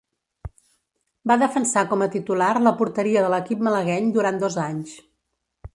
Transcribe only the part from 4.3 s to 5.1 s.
dos anys.